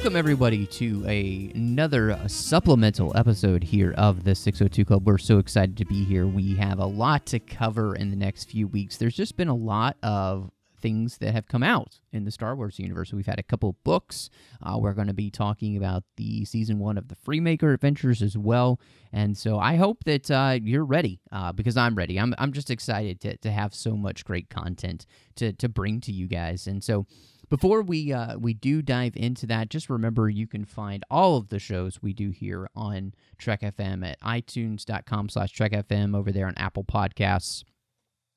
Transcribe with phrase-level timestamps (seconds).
[0.00, 5.06] Welcome everybody to a, another uh, supplemental episode here of the 602 Club.
[5.06, 6.26] We're so excited to be here.
[6.26, 8.96] We have a lot to cover in the next few weeks.
[8.96, 12.78] There's just been a lot of things that have come out in the Star Wars
[12.78, 13.12] universe.
[13.12, 14.30] We've had a couple books.
[14.62, 18.38] Uh, we're going to be talking about the season one of the Freemaker Adventures as
[18.38, 18.80] well.
[19.12, 22.18] And so I hope that uh, you're ready uh, because I'm ready.
[22.18, 25.04] I'm, I'm just excited to, to have so much great content
[25.36, 26.66] to, to bring to you guys.
[26.66, 27.06] And so
[27.50, 31.48] before we uh, we do dive into that, just remember you can find all of
[31.48, 36.46] the shows we do here on Trek FM at itunes.com slash Trek FM over there
[36.46, 37.64] on Apple Podcasts.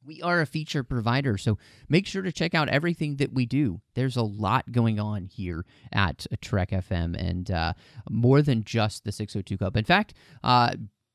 [0.06, 3.80] We are a feature provider, so make sure to check out everything that we do.
[3.94, 7.74] There's a lot going on here at Trek FM, and uh,
[8.10, 9.78] more than just the 602 Club.
[9.78, 10.74] In fact, uh,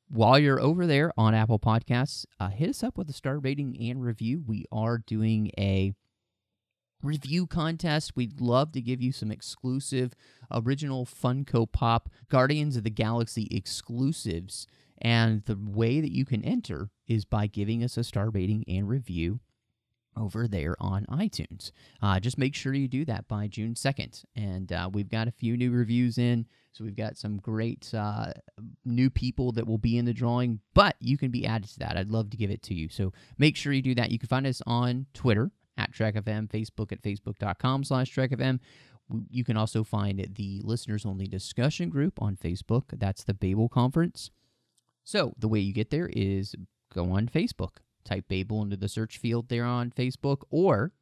[0.08, 3.76] while you're over there on Apple Podcasts, uh, hit us up with a star rating
[3.90, 4.42] and review.
[4.46, 5.92] We are doing a
[7.02, 8.16] review contest.
[8.16, 10.14] We'd love to give you some exclusive
[10.50, 14.66] original Funko Pop Guardians of the Galaxy exclusives.
[15.00, 18.88] And the way that you can enter is by giving us a star rating and
[18.88, 19.40] review
[20.16, 21.70] over there on iTunes.
[22.02, 24.24] Uh, just make sure you do that by June 2nd.
[24.34, 26.46] And uh, we've got a few new reviews in.
[26.72, 28.32] So we've got some great uh,
[28.84, 31.96] new people that will be in the drawing, but you can be added to that.
[31.96, 32.88] I'd love to give it to you.
[32.88, 34.10] So make sure you do that.
[34.10, 38.58] You can find us on Twitter at TrekFM, Facebook at facebook.com slash TrekFM.
[39.30, 42.84] You can also find the listeners only discussion group on Facebook.
[42.92, 44.30] That's the Babel Conference.
[45.04, 46.54] So the way you get there is
[46.94, 50.92] go on Facebook, type Babel into the search field there on Facebook, or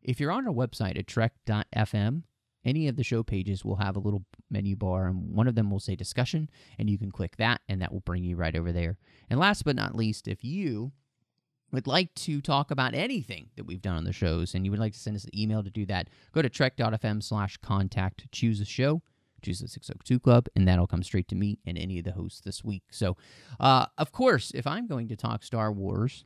[0.00, 2.22] if you're on our website at trek.fm,
[2.64, 5.70] any of the show pages will have a little menu bar, and one of them
[5.70, 8.72] will say discussion, and you can click that, and that will bring you right over
[8.72, 8.96] there.
[9.28, 10.92] And last but not least, if you
[11.72, 14.80] would like to talk about anything that we've done on the shows and you would
[14.80, 18.60] like to send us an email to do that, go to trek.fm slash contact, choose
[18.60, 19.02] a show,
[19.42, 22.40] choose the 602 Club, and that'll come straight to me and any of the hosts
[22.40, 22.84] this week.
[22.90, 23.16] So,
[23.58, 26.24] uh, of course, if I'm going to talk Star Wars,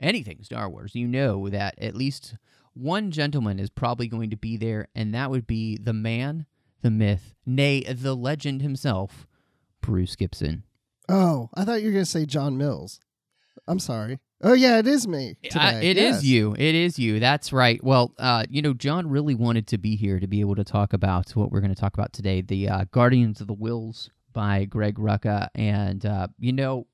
[0.00, 2.34] anything Star Wars, you know that at least
[2.74, 6.46] one gentleman is probably going to be there, and that would be the man,
[6.80, 9.26] the myth, nay, the legend himself,
[9.80, 10.64] Bruce Gibson.
[11.08, 13.00] Oh, I thought you were going to say John Mills.
[13.66, 14.18] I'm sorry.
[14.42, 15.36] Oh yeah, it is me.
[15.44, 15.90] Today.
[15.90, 16.24] it is yes.
[16.24, 16.54] you.
[16.54, 17.20] It is you.
[17.20, 17.82] That's right.
[17.82, 20.92] Well, uh, you know, John really wanted to be here to be able to talk
[20.92, 24.64] about what we're going to talk about today: the uh, Guardians of the Whills by
[24.64, 25.48] Greg Rucka.
[25.54, 26.88] And uh, you know,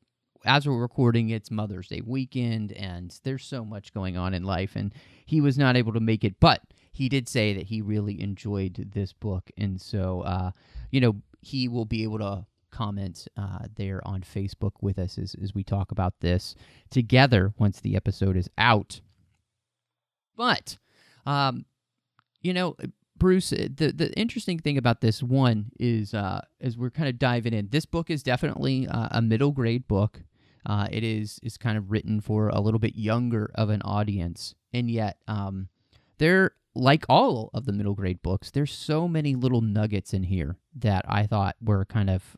[0.44, 4.76] as we're recording, it's Mother's Day weekend, and there's so much going on in life,
[4.76, 4.92] and
[5.24, 6.60] he was not able to make it, but
[6.92, 10.50] he did say that he really enjoyed this book, and so uh,
[10.90, 15.34] you know, he will be able to comment uh, there on Facebook with us as,
[15.42, 16.54] as we talk about this
[16.90, 19.00] together once the episode is out.
[20.36, 20.78] But,
[21.26, 21.64] um,
[22.40, 22.76] you know,
[23.18, 27.52] Bruce, the the interesting thing about this one is uh, as we're kind of diving
[27.52, 30.22] in, this book is definitely uh, a middle grade book.
[30.64, 34.54] Uh, it is is kind of written for a little bit younger of an audience,
[34.72, 35.68] and yet um,
[36.18, 40.56] there, like all of the middle grade books, there's so many little nuggets in here
[40.76, 42.36] that I thought were kind of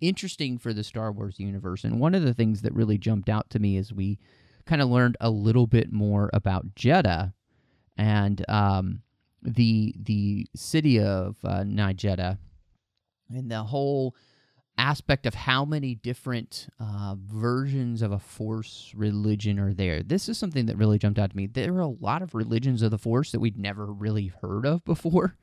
[0.00, 1.84] interesting for the Star Wars universe.
[1.84, 4.18] And one of the things that really jumped out to me is we
[4.66, 7.32] kind of learned a little bit more about Jedha
[7.96, 9.02] and um,
[9.42, 12.38] the the city of uh, NiJedha
[13.30, 14.14] and the whole
[14.78, 20.02] aspect of how many different uh, versions of a force religion are there.
[20.02, 21.46] This is something that really jumped out to me.
[21.46, 24.84] There are a lot of religions of the force that we'd never really heard of
[24.84, 25.36] before.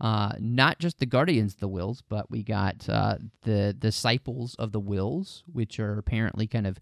[0.00, 4.72] Uh, not just the guardians of the Whills, but we got uh, the disciples of
[4.72, 6.78] the Whills, which are apparently kind of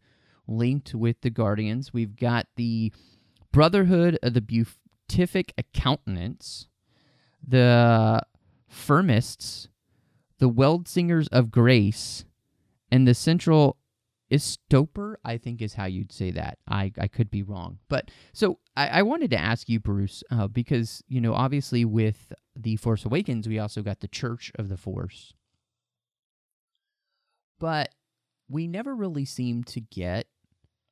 [0.47, 1.93] linked with the guardians.
[1.93, 2.93] We've got the
[3.53, 6.69] Brotherhood of the Beatific Countenance,
[7.47, 8.23] the
[8.69, 9.69] Phirmists,
[10.39, 12.25] the Weld Singers of Grace,
[12.91, 13.77] and the Central
[14.31, 16.59] Istoper, I think is how you'd say that.
[16.69, 17.79] I, I could be wrong.
[17.89, 22.33] But so I, I wanted to ask you, Bruce, uh, because, you know, obviously with
[22.62, 25.35] The Force Awakens, we also got the Church of the Force.
[27.59, 27.95] But
[28.49, 30.27] we never really seem to get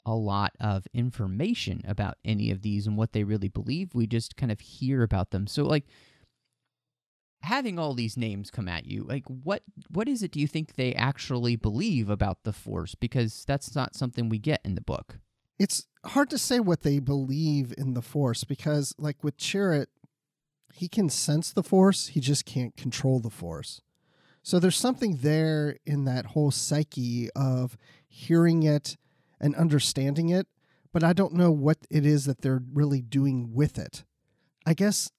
[0.06, 3.94] a lot of information about any of these and what they really believe.
[3.94, 5.46] We just kind of hear about them.
[5.46, 5.84] So, like,
[7.42, 10.74] having all these names come at you, like what what is it do you think
[10.74, 12.94] they actually believe about the Force?
[12.94, 15.18] Because that's not something we get in the book.
[15.58, 19.86] It's hard to say what they believe in the Force because, like with Chirrut,
[20.72, 23.80] he can sense the Force, he just can't control the Force.
[24.42, 27.76] So there's something there in that whole psyche of
[28.06, 28.96] hearing it
[29.40, 30.46] and understanding it,
[30.92, 34.04] but I don't know what it is that they're really doing with it.
[34.64, 35.10] I guess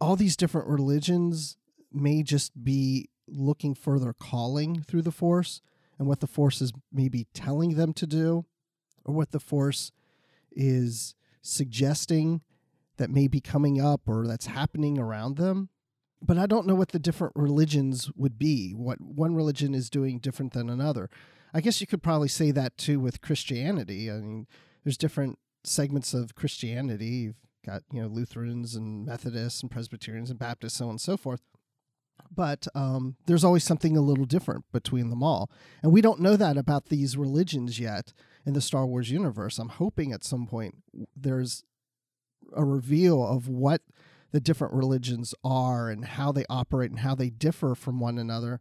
[0.00, 1.56] all these different religions
[1.92, 5.60] may just be looking for their calling through the Force
[5.98, 8.44] and what the Force is maybe telling them to do,
[9.04, 9.92] or what the Force
[10.50, 12.40] is suggesting
[13.02, 15.70] that may be coming up or that's happening around them.
[16.24, 20.20] But I don't know what the different religions would be, what one religion is doing
[20.20, 21.10] different than another.
[21.52, 24.08] I guess you could probably say that too with Christianity.
[24.08, 24.46] I mean,
[24.84, 27.06] there's different segments of Christianity.
[27.06, 31.16] You've got, you know, Lutherans and Methodists and Presbyterians and Baptists, so on and so
[31.16, 31.42] forth
[32.34, 35.50] but um, there's always something a little different between them all.
[35.82, 38.12] And we don't know that about these religions yet
[38.46, 39.58] in the Star Wars universe.
[39.58, 40.76] I'm hoping at some point
[41.16, 41.64] there's
[42.54, 43.82] a reveal of what
[44.32, 48.60] the different religions are and how they operate and how they differ from one another.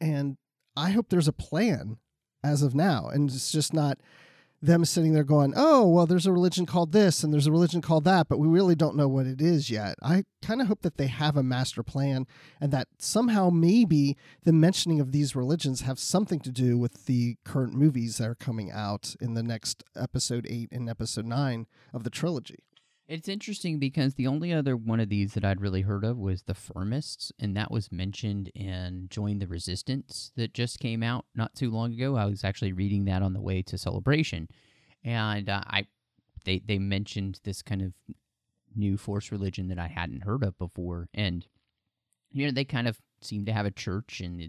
[0.00, 0.36] And
[0.76, 1.98] I hope there's a plan
[2.42, 3.08] as of now.
[3.08, 3.98] And it's just not
[4.64, 7.82] them sitting there going, oh, well, there's a religion called this and there's a religion
[7.82, 9.96] called that, but we really don't know what it is yet.
[10.02, 12.26] I kind of hope that they have a master plan
[12.60, 17.36] and that somehow maybe the mentioning of these religions have something to do with the
[17.44, 22.04] current movies that are coming out in the next episode eight and episode nine of
[22.04, 22.64] the trilogy.
[23.06, 26.42] It's interesting because the only other one of these that I'd really heard of was
[26.42, 31.54] the Phirmists, and that was mentioned in Join the Resistance that just came out not
[31.54, 32.16] too long ago.
[32.16, 34.48] I was actually reading that on the way to Celebration,
[35.04, 35.86] and uh, I
[36.46, 37.92] they they mentioned this kind of
[38.74, 41.46] new Force religion that I hadn't heard of before, and
[42.32, 44.48] you know they kind of seem to have a church and a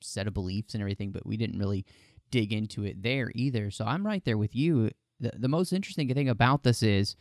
[0.00, 1.86] set of beliefs and everything, but we didn't really
[2.32, 3.70] dig into it there either.
[3.70, 4.90] So I'm right there with you.
[5.20, 7.14] The, the most interesting thing about this is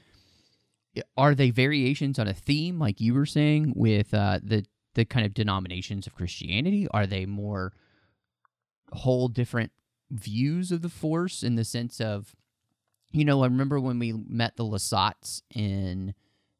[1.16, 4.66] are they variations on a theme like you were saying with uh, the
[4.96, 6.88] the kind of denominations of Christianity?
[6.92, 7.74] Are they more
[8.92, 9.72] whole different
[10.10, 12.36] views of the Force in the sense of,
[13.12, 16.14] you know, I remember when we met the Lasats in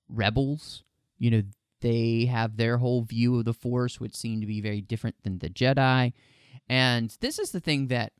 [0.10, 0.84] Rebels.
[1.18, 1.44] You know,
[1.82, 5.40] they have their whole view of the Force, which seemed to be very different than
[5.40, 6.14] the Jedi.
[6.70, 8.14] And this is the thing that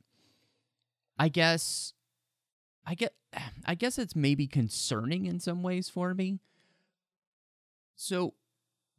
[1.18, 1.92] I guess
[2.88, 3.12] I get
[3.66, 6.40] I guess it's maybe concerning in some ways for me.
[7.94, 8.34] So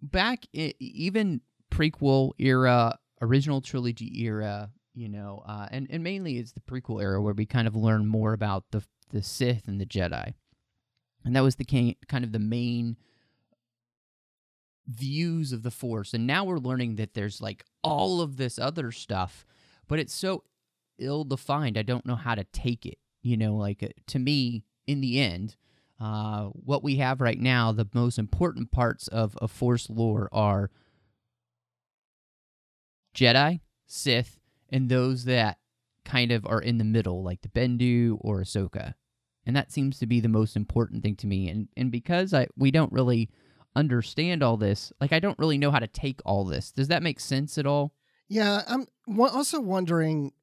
[0.02, 1.42] back I- even
[1.72, 7.22] prequel era, original trilogy era, you know, uh, and and mainly it's the prequel era
[7.22, 10.36] where we kind of learn more about the the Sith and the Jedi,
[11.26, 12.96] and that was the kind of the main
[14.86, 16.14] views of the Force.
[16.14, 19.46] And now we're learning that there's like all of this other stuff,
[19.88, 20.44] but it's so
[21.00, 21.78] ill defined.
[21.78, 25.20] I don't know how to take it you know like uh, to me in the
[25.20, 25.56] end
[26.00, 30.72] uh, what we have right now the most important parts of a force lore are
[33.16, 34.40] jedi sith
[34.72, 35.58] and those that
[36.10, 38.96] kind of are in the middle like the bendu or ahsoka.
[39.46, 41.50] And that seems to be the most important thing to me.
[41.50, 43.30] And and because i we don't really
[43.76, 46.72] understand all this like i don't really know how to take all this.
[46.72, 47.94] Does that make sense at all?
[48.28, 48.88] Yeah, I'm
[49.20, 50.34] also wondering.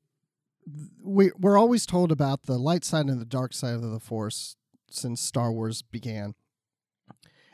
[1.02, 4.56] We we're always told about the light side and the dark side of the Force
[4.90, 6.34] since Star Wars began,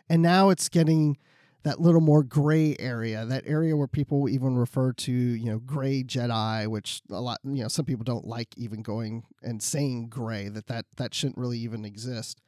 [0.08, 1.18] and now it's getting
[1.62, 6.02] that little more gray area, that area where people even refer to you know gray
[6.02, 10.48] Jedi, which a lot you know some people don't like even going and saying gray
[10.48, 12.40] that that that shouldn't really even exist.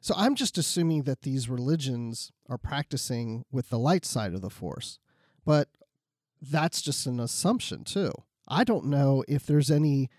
[0.00, 4.50] So I'm just assuming that these religions are practicing with the light side of the
[4.50, 4.98] Force,
[5.44, 5.68] but
[6.40, 8.12] that's just an assumption too.
[8.48, 10.10] I don't know if there's any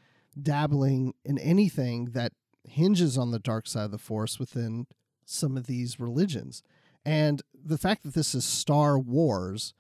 [0.42, 2.34] dabbling in anything that
[2.68, 4.88] hinges on the dark side of the force within
[5.26, 6.64] some of these religions.
[7.06, 9.74] And the fact that this is Star Wars,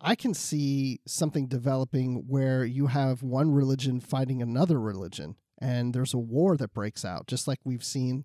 [0.00, 6.14] I can see something developing where you have one religion fighting another religion and there's
[6.14, 8.24] a war that breaks out, just like we've seen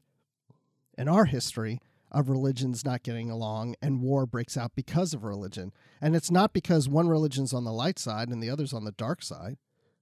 [0.98, 1.82] in our history
[2.16, 5.74] of religions not getting along and war breaks out because of religion.
[6.02, 8.94] And it's not because one religion's on the light side and the other's on the
[8.94, 9.58] dark side.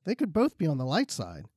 [0.06, 1.48] They could both be on the light side,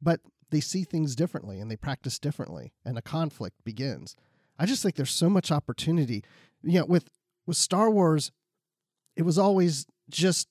[0.00, 4.14] but they see things differently and they practice differently and a conflict begins.
[4.58, 6.22] I just think there's so much opportunity.
[6.62, 7.10] You know, with
[7.44, 8.30] with Star Wars,
[9.16, 10.48] it was always just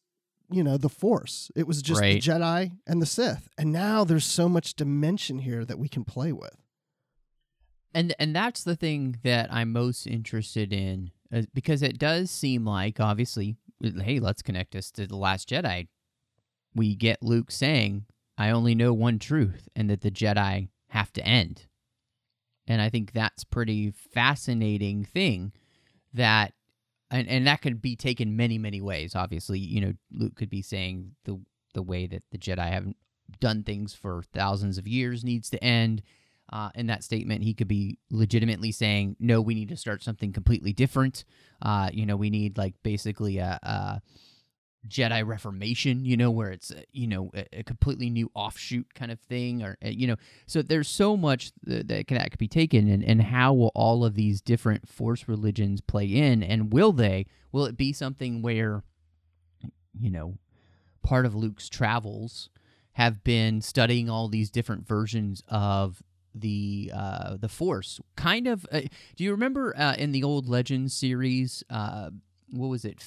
[0.52, 1.50] you know the Force.
[1.56, 2.22] It was just Right.
[2.22, 6.04] the Jedi and the Sith, and now there's so much dimension here that we can
[6.04, 6.58] play with.
[7.94, 12.66] And and that's the thing that I'm most interested in uh, because it does seem
[12.66, 13.58] like obviously
[14.02, 15.88] hey, let's connect this to the Last Jedi.
[16.74, 18.06] We get Luke saying,
[18.38, 21.68] "I only know one truth," and that the Jedi have to end.
[22.66, 25.52] And I think that's pretty fascinating thing
[26.14, 26.54] that
[27.12, 29.16] and, and that could be taken many, many ways.
[29.16, 31.40] Obviously, you know, Luke could be saying the
[31.74, 32.98] the way that the Jedi haven't
[33.40, 36.02] done things for thousands of years needs to end.
[36.52, 40.34] Uh, in that statement, he could be legitimately saying, "No, we need to start something
[40.34, 41.24] completely different.
[41.62, 44.02] Uh, you know, we need like basically a, a
[44.88, 49.12] Jedi Reformation, you know, where it's uh, you know a, a completely new offshoot kind
[49.12, 52.40] of thing, or uh, you know, so there's so much that, that, can, that could
[52.40, 56.74] be taken, and and how will all of these different Force religions play in, and
[56.74, 57.26] will they?
[57.52, 58.84] Will it be something where,
[59.98, 60.38] you know,
[61.02, 62.50] part of Luke's travels
[62.94, 68.00] have been studying all these different versions of the uh, the Force?
[68.16, 68.66] Kind of.
[68.72, 68.82] Uh,
[69.16, 71.64] do you remember uh, in the old Legends series?
[71.70, 72.10] Uh,
[72.52, 73.04] what was it?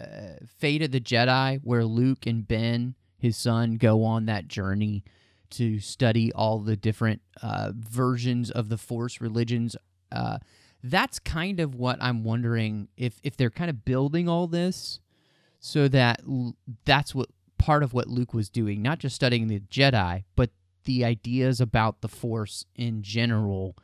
[0.00, 5.04] uh, Fate of the Jedi, where Luke and Ben, his son, go on that journey
[5.50, 9.76] to study all the different uh, versions of the Force religions.
[10.10, 10.38] Uh,
[10.82, 15.00] that's kind of what I'm wondering if if they're kind of building all this
[15.60, 19.60] so that l- that's what part of what Luke was doing, not just studying the
[19.60, 20.50] Jedi, but
[20.84, 23.76] the ideas about the Force in general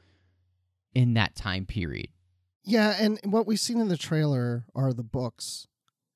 [0.95, 2.09] in that time period.
[2.65, 5.67] Yeah, and what we've seen in the trailer are the books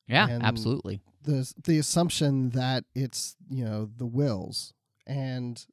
[0.06, 1.00] yeah, absolutely.
[1.22, 4.72] the the assumption that it's you know the Whills.
[5.06, 5.64] and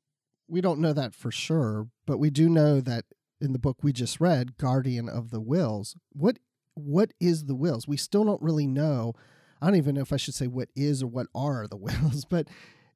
[0.47, 3.05] we don't know that for sure, but we do know that
[3.39, 6.39] in the book we just read, Guardian of the Whills, What
[6.73, 7.87] what is the Whills?
[7.87, 9.13] We still don't really know.
[9.61, 12.25] I don't even know if I should say what is or what are the Whills,
[12.27, 12.47] but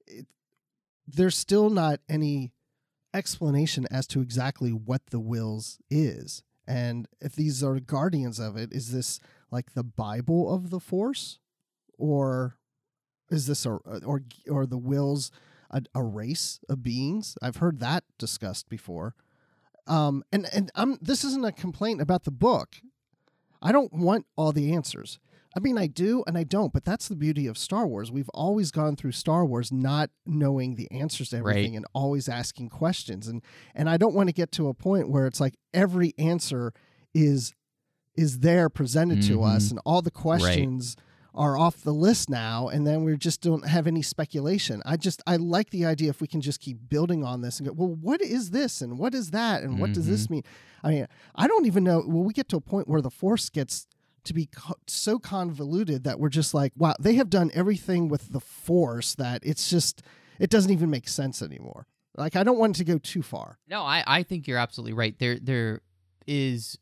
[0.08, 0.26] it,
[1.08, 2.54] there's still not any
[3.14, 6.44] explanation as to exactly what the Whills is.
[6.68, 9.20] And if these are guardians of it, is this
[9.52, 11.40] like the Bible of the Force,
[11.98, 12.58] or
[13.30, 15.32] is this a or or the Whills
[15.70, 17.38] a, a race of beings?
[17.42, 19.16] I've heard that discussed before.
[19.88, 22.78] Um, and and I'm this isn't a complaint about the book.
[23.62, 25.20] I don't want all the answers.
[25.56, 28.12] I mean, I do and I don't, but that's the beauty of Star Wars.
[28.12, 31.78] We've always gone through Star Wars not knowing the answers to everything Right.
[31.78, 33.28] and always asking questions.
[33.28, 33.42] And
[33.74, 36.74] and I don't want to get to a point where it's like every answer
[37.14, 37.54] is
[38.16, 39.72] is there presented to us Mhm.
[39.72, 40.96] and all the questions
[41.34, 44.82] are off the list now and then we just don't have any speculation.
[44.86, 47.68] I just I like the idea if we can just keep building on this and
[47.68, 50.44] go, well, what is this and what is that and what does this mean?
[50.84, 52.00] I mean, I don't even know.
[52.06, 53.86] Will we get to a point where the force gets
[54.26, 58.32] to be co- so convoluted that we're just like, wow, they have done everything with
[58.32, 60.02] the force that it's just
[60.40, 61.88] it doesn't even make sense anymore.
[62.18, 63.58] Like I don't want it to go too far.
[63.68, 65.18] No, I, I think you're absolutely right.
[65.20, 65.82] There there
[66.28, 66.78] is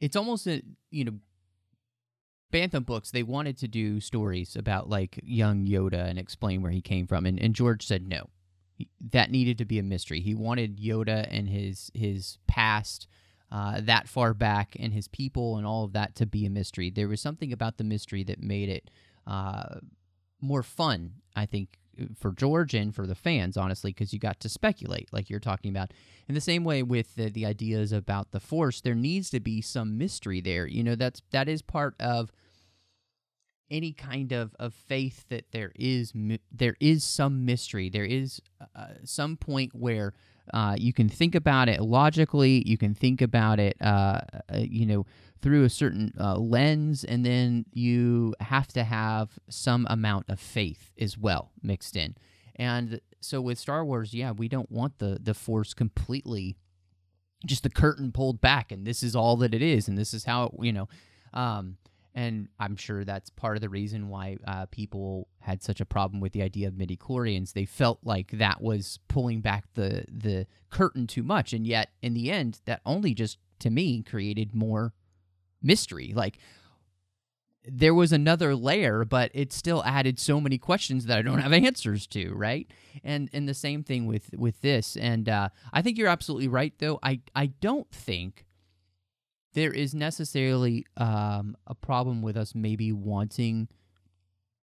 [0.00, 1.12] it's almost a you know
[2.50, 6.82] Bantam books, they wanted to do stories about like young Yoda and explain where he
[6.82, 8.28] came from and, and George said no.
[8.74, 10.20] He, that needed to be a mystery.
[10.20, 13.06] He wanted Yoda and his his past
[13.50, 16.90] uh, that far back and his people and all of that to be a mystery.
[16.90, 18.90] There was something about the mystery that made it
[19.26, 19.80] uh,
[20.40, 21.78] more fun, I think,
[22.18, 25.70] for George and for the fans, honestly, because you got to speculate, like you're talking
[25.70, 25.92] about.
[26.28, 29.60] In the same way with the, the ideas about the Force, there needs to be
[29.60, 30.66] some mystery there.
[30.66, 32.30] You know, that's that is part of
[33.70, 36.12] any kind of, of faith that there is
[36.50, 37.88] there is some mystery.
[37.88, 38.40] There is
[38.74, 40.14] uh, some point where
[40.52, 42.62] uh, you can think about it logically.
[42.66, 44.20] You can think about it, uh,
[44.52, 45.06] uh, you know,
[45.40, 50.92] through a certain uh, lens, and then you have to have some amount of faith
[51.00, 52.16] as well mixed in.
[52.56, 56.56] And so with Star Wars, yeah, we don't want the the Force completely
[57.46, 60.24] just the curtain pulled back, and this is all that it is, and this is
[60.24, 60.88] how it, you know.
[61.32, 61.76] Um,
[62.14, 66.20] and I'm sure that's part of the reason why uh, people had such a problem
[66.20, 67.52] with the idea of midi chlorians.
[67.52, 72.14] They felt like that was pulling back the the curtain too much, and yet in
[72.14, 74.92] the end, that only just to me created more
[75.62, 76.12] mystery.
[76.14, 76.38] Like
[77.64, 81.52] there was another layer, but it still added so many questions that I don't have
[81.52, 82.70] answers to, right?
[83.04, 84.96] And and the same thing with with this.
[84.96, 86.98] And uh, I think you're absolutely right, though.
[87.02, 88.46] I I don't think
[89.54, 93.68] there is necessarily um, a problem with us maybe wanting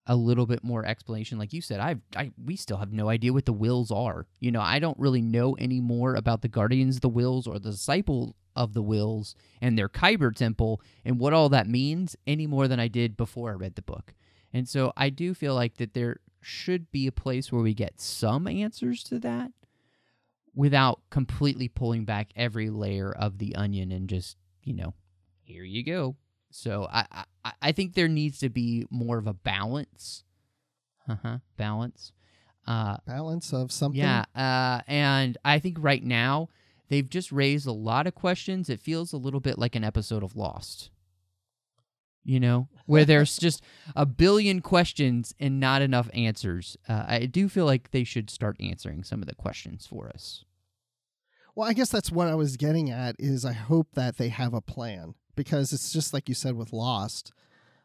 [0.05, 1.37] a little bit more explanation.
[1.37, 4.25] Like you said, I've I we still have no idea what the Whills are.
[4.39, 7.59] You know, I don't really know any more about the guardians of the Whills or
[7.59, 12.47] the disciple of the Whills and their Kyber temple and what all that means any
[12.47, 14.13] more than I did before I read the book.
[14.53, 17.99] And so I do feel like that there should be a place where we get
[17.99, 19.51] some answers to that
[20.55, 24.93] without completely pulling back every layer of the onion and just, you know,
[25.43, 26.17] here you go.
[26.51, 27.05] So I,
[27.43, 30.23] I I think there needs to be more of a balance.
[31.07, 31.37] Uh-huh.
[31.55, 32.11] Balance.
[32.65, 33.99] Uh Balance of something.
[34.01, 36.49] yeah, uh and I think right now
[36.89, 38.69] they've just raised a lot of questions.
[38.69, 40.89] It feels a little bit like an episode of Lost.
[42.25, 43.63] You know, where there's just
[43.95, 46.75] a billion questions and not enough answers.
[46.89, 50.43] Uh, I do feel like they should start answering some of the questions for us.
[51.57, 54.53] Well, I guess that's what I was getting at is I hope that they have
[54.53, 57.31] a plan because it's just like you said with Lost.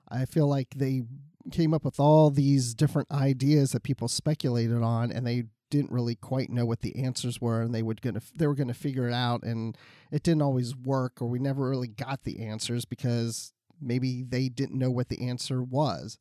[0.06, 1.04] I feel like they
[1.50, 6.16] came up with all these different ideas that people speculated on and they didn't really
[6.16, 9.08] quite know what the answers were and they would gonna they were going to figure
[9.08, 9.78] it out and
[10.10, 14.78] it didn't always work or we never really got the answers because maybe they didn't
[14.78, 16.18] know what the answer was.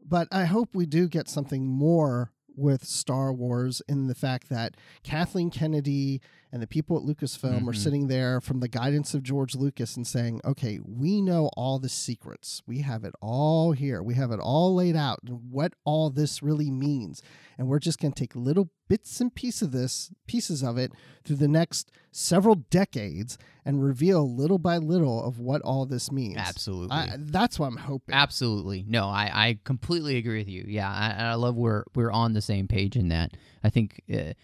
[0.00, 4.76] But I hope we do get something more with Star Wars in the fact that
[5.02, 6.20] Kathleen Kennedy
[6.54, 7.76] and the people at Lucasfilm are Mhm.
[7.76, 11.88] sitting there from the guidance of George Lucas and saying, okay, we know all the
[11.88, 12.62] secrets.
[12.64, 14.00] We have it all here.
[14.00, 17.22] We have it all laid out and what all this really means.
[17.58, 20.92] And we're just going to take little bits and pieces of this, pieces of it
[21.24, 26.36] through the next several decades and reveal little by little of what all this means.
[26.36, 26.96] Absolutely.
[26.96, 28.14] I, that's what I'm hoping.
[28.14, 28.84] Absolutely.
[28.86, 30.64] No, I, I completely agree with you.
[30.68, 33.36] Yeah, I, I love we're we're on the same page in that.
[33.64, 34.34] I think, uh,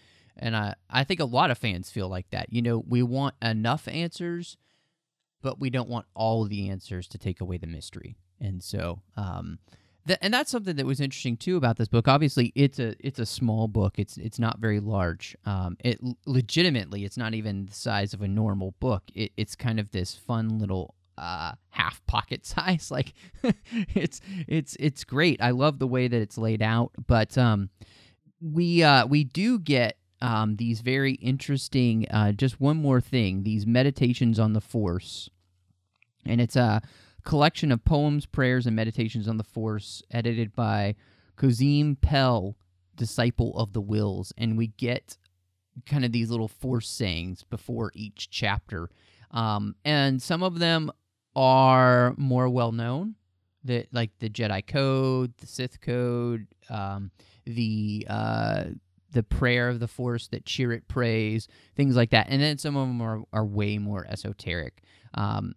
[0.41, 2.51] and I I think a lot of fans feel like that.
[2.51, 4.57] You know, we want enough answers,
[5.41, 8.17] but we don't want all the answers to take away the mystery.
[8.39, 9.59] And so, um,
[10.07, 12.07] th- and that's something that was interesting too about this book.
[12.07, 13.99] Obviously, it's a it's a small book.
[13.99, 15.35] It's it's not very large.
[15.45, 19.03] Um, it legitimately, it's not even the size of a normal book.
[19.13, 23.13] It, it's kind of this fun little uh half pocket size like
[23.93, 27.69] it's it's it's great i love the way that it's laid out but um
[28.41, 33.65] we uh we do get um these very interesting uh just one more thing these
[33.65, 35.29] meditations on the force.
[36.25, 36.81] And it's a
[37.23, 40.95] collection of poems prayers and meditations on the force edited by
[41.37, 42.55] Kozim Pell
[42.95, 44.31] disciple of the Whills.
[44.37, 45.17] And we get
[45.85, 48.89] kind of these little force sayings before each chapter.
[49.31, 50.91] Um, and some of them
[51.35, 53.15] are more well known,
[53.63, 57.11] that like the Jedi Code, the Sith Code, um,
[57.45, 58.63] the uh,
[59.11, 62.27] the prayer of the Force that Chirrut prays, things like that.
[62.29, 64.81] And then some of them are, are way more esoteric.
[65.13, 65.53] Um,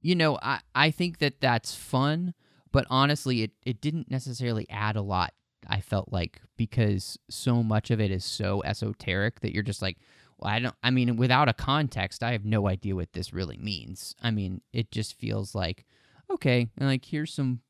[0.00, 2.34] you know, I, I think that that's fun,
[2.72, 5.32] but honestly, it, it didn't necessarily add a lot.
[5.68, 9.98] I felt like because so much of it is so esoteric that you're just like,
[10.38, 10.74] well, I don't.
[10.82, 14.14] I mean, without a context, I have no idea what this really means.
[14.22, 15.84] I mean, it just feels like,
[16.30, 17.60] okay, and like here's some.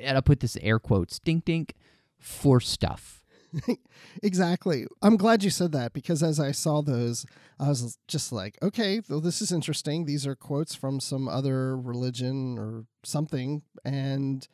[0.00, 1.74] And I'll put this air quotes, dink dink,
[2.20, 3.23] for stuff.
[4.22, 4.86] exactly.
[5.02, 7.26] I'm glad you said that because as I saw those,
[7.58, 10.04] I was just like, okay, well, this is interesting.
[10.04, 14.46] These are quotes from some other religion or something, and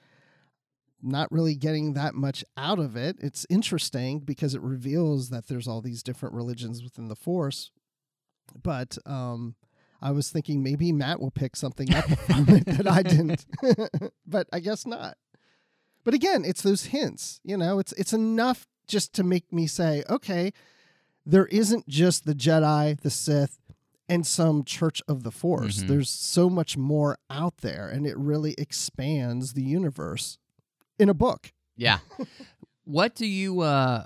[1.02, 3.16] not really getting that much out of it.
[3.20, 7.70] It's interesting because it reveals that there's all these different religions within the Force.
[8.62, 9.54] But um,
[10.02, 13.46] I was thinking maybe Matt will pick something up from it that I didn't,
[14.26, 15.16] but I guess not.
[16.04, 17.40] But again, it's those hints.
[17.44, 20.52] You know, it's it's enough just to make me say, okay,
[21.24, 23.58] there isn't just the Jedi, the Sith,
[24.08, 25.82] and some Church of the Force.
[25.82, 25.88] Mhm.
[25.88, 30.36] There's so much more out there, and it really expands the universe
[30.98, 31.52] in a book.
[31.76, 32.00] Yeah.
[32.84, 34.04] what do you uh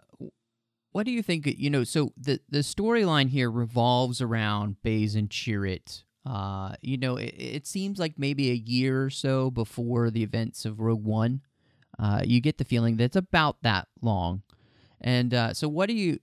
[0.93, 5.31] what do you think you know so the the storyline here revolves around Baze and
[5.31, 6.05] Chirrut.
[6.27, 10.65] Uh you know it, it seems like maybe a year or so before the events
[10.67, 11.41] of Rogue One.
[11.99, 14.43] Uh you get the feeling that it's about that long.
[15.05, 16.19] And uh so what do you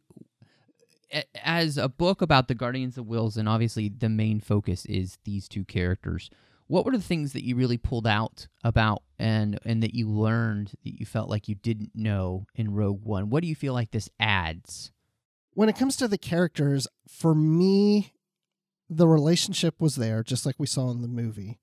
[1.43, 5.47] as a book about the Guardians of Whills and obviously the main focus is these
[5.47, 6.29] two characters
[6.71, 10.71] what were the things that you really pulled out about and and that you learned
[10.85, 13.29] that you felt like you didn't know in Rogue One?
[13.29, 14.93] What do you feel like this adds?
[15.53, 18.13] When it comes to the characters, for me,
[18.89, 21.59] the relationship was there, just like we saw in the movie.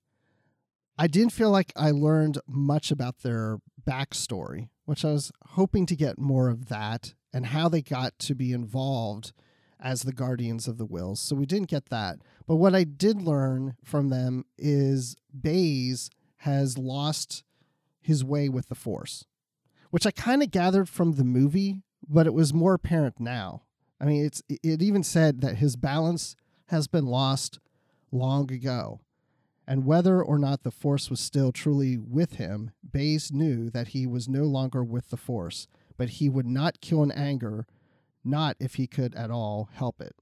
[0.95, 5.95] I didn't feel like I learned much about their backstory, which I was hoping to
[5.95, 9.33] get more of that and how they got to be involved
[9.79, 11.19] as the guardians of the Whills.
[11.19, 12.17] So we didn't get that.
[12.47, 17.43] But what I did learn from them is Baze has lost
[18.01, 19.25] his way with the Force,
[19.91, 23.61] which I kind of gathered from the movie, but it was more apparent now.
[24.01, 26.35] I mean, it's it even said that his balance
[26.69, 27.59] has been lost
[28.11, 29.01] long ago.
[29.69, 34.07] And whether or not the Force was still truly with him, Baze knew that he
[34.07, 37.67] was no longer with the Force, but he would not kill in anger,
[38.23, 40.15] not if he could at all help it.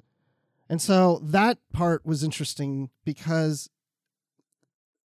[0.70, 3.70] And so that part was interesting because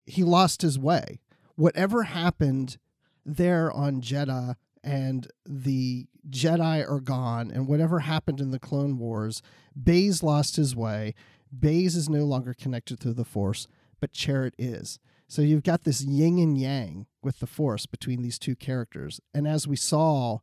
[0.07, 1.19] he lost his way.
[1.57, 2.79] Whatever happened
[3.27, 9.43] there on Jedha and the Jedi are gone, and whatever happened in the Clone Wars,
[9.75, 11.17] Baze lost his way.
[11.59, 13.67] Baze is no longer connected to the Force,
[14.01, 14.99] but Chirrut is.
[15.27, 19.21] So you've got this yin and yang with the Force between these two characters.
[19.35, 20.39] And as we saw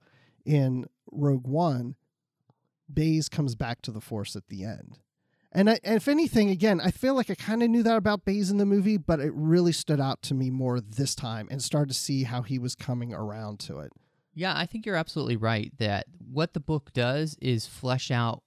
[0.45, 1.95] in Rogue One,
[2.91, 4.99] Baze comes back to the Force at the end.
[5.51, 8.25] And, I, and if anything, again, I feel like I kind of knew that about
[8.25, 11.63] Baze in the movie, but it really stood out to me more this time and
[11.63, 13.91] started to see how he was coming around to it.
[14.33, 18.43] Yeah, I think you're absolutely right that what the book does is flesh out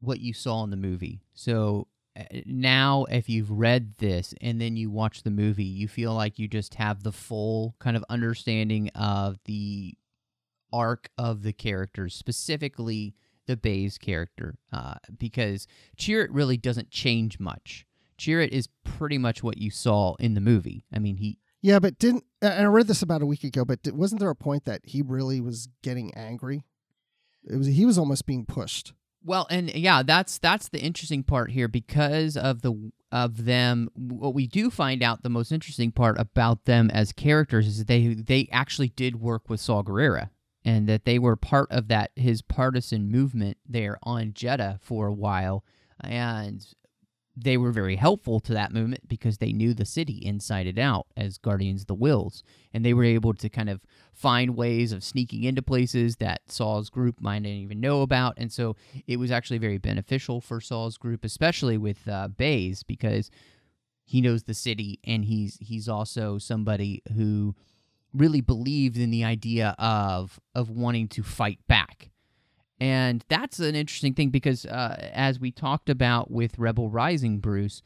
[0.00, 1.22] what you saw in the movie.
[1.32, 1.86] So
[2.46, 6.46] now, if you've read this and then you watch the movie, you feel like you
[6.46, 9.94] just have the full kind of understanding of the
[10.72, 13.14] arc of the characters, specifically
[13.46, 17.86] the Baze character, uh, because Chirrut really doesn't change much.
[18.18, 20.84] Chirrut is pretty much what you saw in the movie.
[20.92, 23.80] I mean, he Yeah, but didn't and I read this about a week ago, but
[23.92, 26.64] wasn't there a point that he really was getting angry?
[27.44, 28.92] It was he was almost being pushed.
[29.24, 33.88] Well, and yeah, that's that's the interesting part here because of the of them.
[33.94, 37.86] What we do find out the most interesting part about them as characters is that
[37.86, 40.28] they they actually did work with Saw Gerrera
[40.64, 45.12] and that they were part of that his partisan movement there on Jedha for a
[45.14, 45.64] while,
[46.00, 46.66] and
[47.36, 51.06] they were very helpful to that movement because they knew the city inside and out
[51.16, 52.42] as guardians of the Whills
[52.72, 53.80] and they were able to kind of
[54.12, 58.34] find ways of sneaking into places that Saw's group might not even know about.
[58.36, 58.76] And so
[59.08, 63.30] it was actually very beneficial for Saw's group especially with uh, baze because
[64.04, 67.54] he knows the city and he's he's also somebody who
[68.12, 71.93] really believed in the idea of of wanting to fight back
[72.84, 77.80] and that's an interesting thing because, uh, as we talked about with Rebel Rising, Bruce,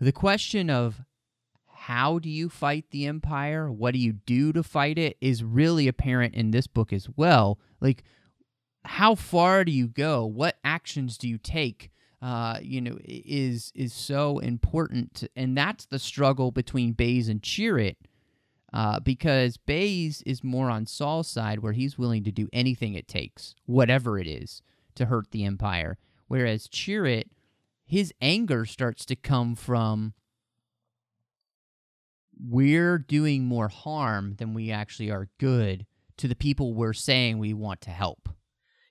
[0.00, 1.00] the question of
[1.68, 3.70] how do you fight the Empire?
[3.70, 7.60] What do you do to fight it is really apparent in this book as well.
[7.80, 8.02] Like,
[8.84, 10.26] how far do you go?
[10.26, 11.92] What actions do you take?
[12.20, 17.94] Uh, you know, is is so important, and that's the struggle between Baze and Chirrut
[18.72, 23.08] uh, because Baze is more on Saw's side, where he's willing to do anything it
[23.08, 24.62] takes, whatever it is,
[24.94, 25.98] to hurt the Empire.
[26.28, 27.24] Whereas Chirrut,
[27.84, 30.14] his anger starts to come from
[32.44, 37.54] we're doing more harm than we actually are good to the people we're saying we
[37.54, 38.28] want to help.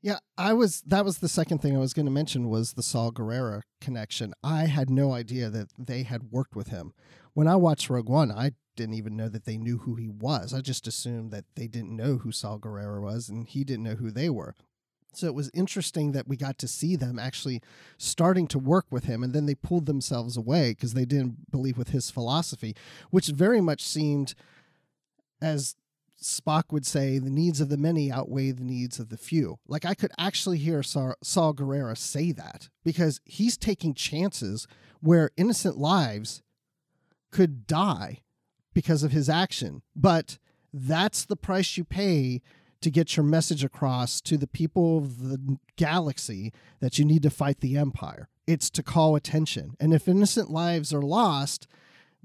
[0.01, 0.81] Yeah, I was.
[0.81, 4.33] That was the second thing I was going to mention was the Saw Gerrera connection.
[4.43, 6.93] I had no idea that they had worked with him.
[7.33, 10.53] When I watched Rogue One, I didn't even know that they knew who he was.
[10.53, 13.95] I just assumed that they didn't know who Saw Gerrera was, and he didn't know
[13.95, 14.55] who they were.
[15.13, 17.61] So it was interesting that we got to see them actually
[17.97, 21.77] starting to work with him, and then they pulled themselves away because they didn't believe
[21.77, 22.75] with his philosophy,
[23.09, 24.33] which very much seemed
[25.41, 25.75] as
[26.21, 29.57] Spock would say, the needs of the many outweigh the needs of the few.
[29.67, 34.67] Like I could actually hear Saw, Gerrera say that because he's taking chances
[35.01, 36.43] where innocent lives
[37.31, 38.19] could die
[38.73, 39.81] because of his action.
[39.95, 40.37] But
[40.73, 42.41] that's the price you pay
[42.81, 47.29] to get your message across to the people of the galaxy that you need to
[47.29, 48.27] fight the Empire.
[48.47, 49.75] It's to call attention.
[49.79, 51.67] And if innocent lives are lost,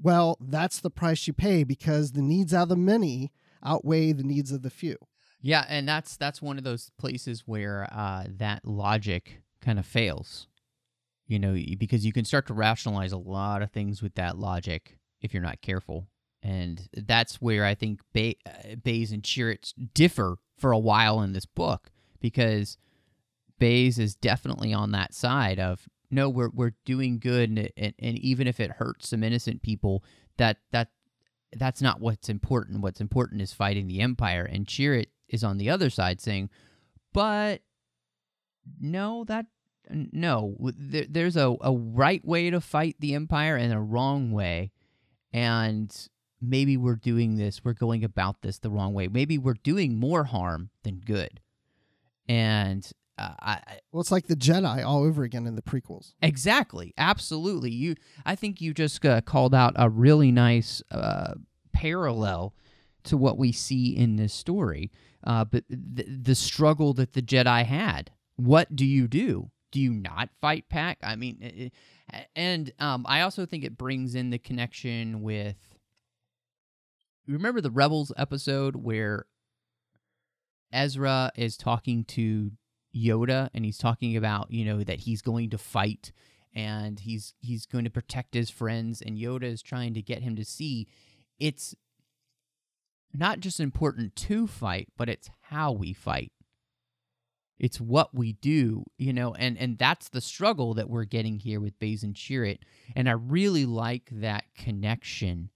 [0.01, 3.33] well, that's the price you pay because the needs of the many
[3.65, 4.97] outweigh the needs of the few.
[5.43, 10.49] Yeah, and that's that's one of those places where uh, that logic kind of fails.
[11.27, 14.97] You know, because you can start to rationalize a lot of things with that logic
[15.21, 16.07] if you're not careful,
[16.43, 18.31] and that's where I think uh,
[18.75, 22.79] and Chirrut differ for a while in this book because
[23.59, 28.19] Baze is definitely on that side of no, we're we're doing good, and, and and
[28.19, 30.05] even if it hurts some innocent people,
[30.37, 30.91] that that
[31.57, 32.81] that's not what's important.
[32.81, 34.45] What's important is fighting the empire.
[34.45, 36.51] And Chirrut is on the other side saying,
[37.13, 37.63] but
[38.81, 39.47] no, that
[39.91, 44.73] no, there, there's a, a right way to fight the empire and a wrong way,
[45.33, 45.95] and
[46.41, 49.09] maybe we're doing this, we're going about this the wrong way.
[49.09, 51.41] Maybe we're doing more harm than good.
[52.29, 53.61] And uh, I,
[53.93, 56.13] Well, it's like the Jedi all over again in the prequels.
[56.21, 56.93] Exactly.
[56.99, 57.71] Absolutely.
[57.71, 57.95] You
[58.25, 61.35] I think you just uh, called out a really nice uh,
[61.73, 62.55] parallel
[63.05, 64.91] to what we see in this story.
[65.25, 68.11] Uh, but th- the struggle that the Jedi had.
[68.37, 69.51] What do you do?
[69.73, 70.99] Do you not fight Pack?
[71.03, 71.71] I mean,
[72.35, 75.57] and um, I also think it brings in the connection with.
[77.27, 79.27] Remember the Rebels episode where
[80.73, 82.53] Ezra is talking to
[82.95, 86.13] Yoda and he's talking about, you know, that he's going to fight
[86.55, 90.37] and he's he's going to protect his friends and Yoda is trying to get him
[90.37, 90.87] to see
[91.39, 91.75] it's
[93.13, 96.33] not just important to fight, but it's how we fight.
[97.59, 101.61] It's what we do, you know, and and that's the struggle that we're getting here
[101.61, 102.59] with Baze and Chirrut.
[102.95, 105.51] And I really like that connection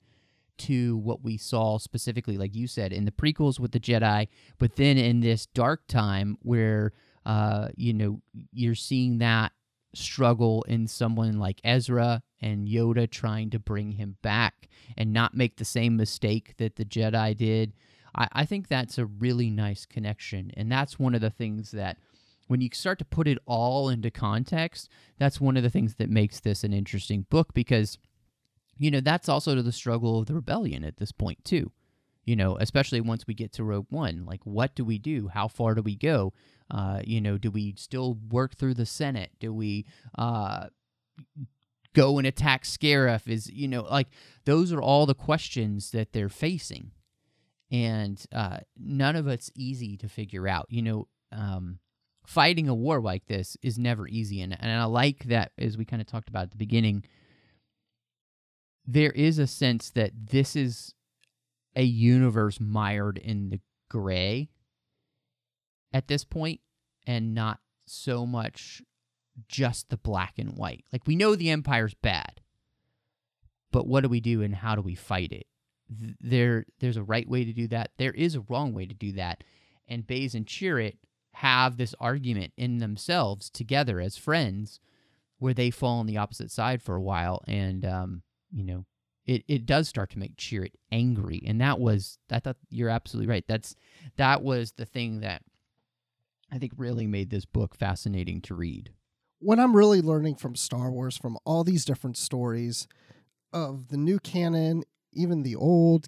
[0.58, 4.76] to what we saw specifically, like you said, in the prequels with the Jedi, but
[4.76, 6.92] then in this dark time where
[7.26, 8.20] uh, you know,
[8.52, 9.52] you're seeing that
[9.94, 15.56] struggle in someone like Ezra and Yoda trying to bring him back and not make
[15.56, 17.72] the same mistake that the Jedi did.
[18.14, 20.50] I, I think that's a really nice connection.
[20.56, 21.98] And that's one of the things that
[22.46, 26.10] when you start to put it all into context, that's one of the things that
[26.10, 27.96] makes this an interesting book because,
[28.76, 31.70] you know, that's also to the struggle of the rebellion at this point, too.
[32.24, 34.24] You know, especially once we get to Rogue One.
[34.26, 35.28] Like, what do we do?
[35.28, 36.32] How far do we go?
[36.70, 39.30] Uh, you know, do we still work through the Senate?
[39.40, 40.66] Do we uh,
[41.94, 43.26] go and attack Scarif?
[43.26, 44.08] Is you know, like
[44.44, 46.92] those are all the questions that they're facing,
[47.70, 50.66] and uh, none of it's easy to figure out.
[50.68, 51.78] You know, um,
[52.26, 55.84] fighting a war like this is never easy, and and I like that as we
[55.84, 57.04] kind of talked about at the beginning.
[58.86, 60.94] There is a sense that this is
[61.76, 64.48] a universe mired in the gray
[65.92, 66.60] at this point
[67.06, 68.82] and not so much
[69.48, 70.84] just the black and white.
[70.92, 72.40] Like we know the empire's bad.
[73.72, 75.46] But what do we do and how do we fight it?
[76.20, 77.90] There there's a right way to do that.
[77.98, 79.42] There is a wrong way to do that.
[79.88, 80.96] And Baze and Chirrut
[81.34, 84.80] have this argument in themselves together as friends
[85.38, 88.22] where they fall on the opposite side for a while and um,
[88.52, 88.84] you know,
[89.26, 91.42] it, it does start to make Chirrut angry.
[91.46, 93.44] And that was I thought you're absolutely right.
[93.46, 93.74] That's
[94.16, 95.42] that was the thing that
[96.52, 98.90] I think really made this book fascinating to read.
[99.38, 102.86] What I'm really learning from Star Wars, from all these different stories
[103.52, 106.06] of the new canon, even the old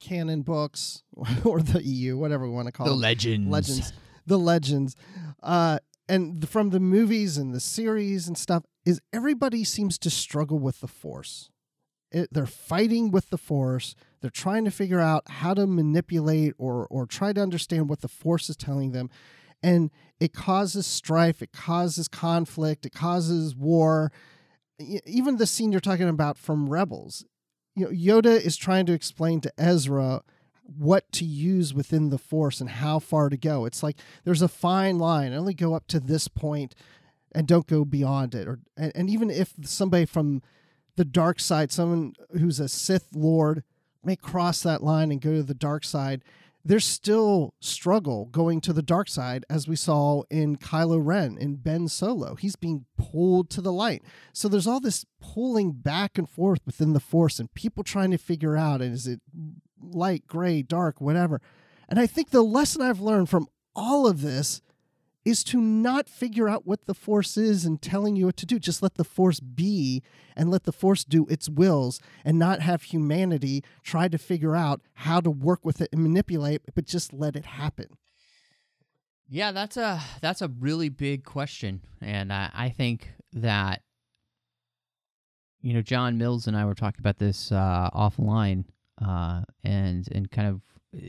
[0.00, 1.02] canon books
[1.44, 3.00] or the EU, whatever we want to call the them.
[3.00, 3.92] legends, legends,
[4.26, 4.96] the legends,
[5.42, 10.10] uh, and the, from the movies and the series and stuff, is everybody seems to
[10.10, 11.50] struggle with the Force.
[12.10, 13.94] It, they're fighting with the Force.
[14.20, 18.08] They're trying to figure out how to manipulate or or try to understand what the
[18.08, 19.10] Force is telling them
[19.62, 24.12] and it causes strife, it causes conflict, it causes war.
[24.78, 27.24] Even the scene you're talking about from Rebels,
[27.74, 30.22] you know, Yoda is trying to explain to Ezra
[30.64, 33.64] what to use within the Force and how far to go.
[33.64, 35.32] It's like there's a fine line.
[35.32, 36.74] Only go up to this point
[37.32, 38.46] and don't go beyond it.
[38.46, 40.42] Or and, and even if somebody from
[40.96, 43.64] the dark side, someone who's a Sith Lord,
[44.04, 46.22] may cross that line and go to the dark side,
[46.70, 51.60] there's still struggle going to the dark side, as we saw in Kylo Ren and
[51.60, 52.36] Ben Solo.
[52.36, 54.04] He's being pulled to the light.
[54.32, 58.18] So there's all this pulling back and forth within the Force, and people trying to
[58.18, 59.20] figure out and is it
[59.82, 61.40] light, gray, dark, whatever.
[61.88, 64.62] And I think the lesson I've learned from all of this
[65.24, 68.58] is to not figure out what the force is and telling you what to do.
[68.58, 70.02] Just let the force be
[70.34, 74.80] and let the force do its wills and not have humanity try to figure out
[74.94, 77.86] how to work with it and manipulate, but just let it happen.
[79.28, 83.82] Yeah, that's a that's a really big question, and I, I think that
[85.60, 88.64] you know John Mills and I were talking about this uh, offline,
[89.00, 90.62] uh, and and kind of
[90.96, 91.06] uh,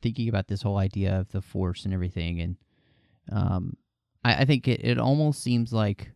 [0.00, 2.56] thinking about this whole idea of the force and everything, and
[3.30, 3.76] um,
[4.24, 6.12] I, I think it, it almost seems like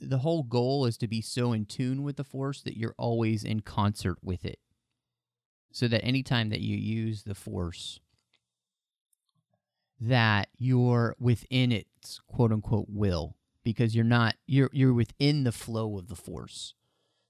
[0.00, 3.44] the whole goal is to be so in tune with the force that you're always
[3.44, 4.58] in concert with it.
[5.70, 8.00] So that anytime that you use the force,
[10.00, 15.98] that you're within its quote unquote will because you're not you're you're within the flow
[15.98, 16.74] of the force.